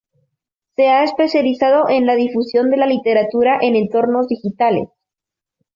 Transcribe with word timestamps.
Se 0.77 0.87
ha 0.87 1.03
especializado 1.03 1.87
en 1.87 2.07
la 2.07 2.15
difusión 2.15 2.71
de 2.71 2.77
la 2.77 2.87
literatura 2.87 3.59
en 3.61 3.75
entornos 3.75 4.27
digitales. 4.27 4.89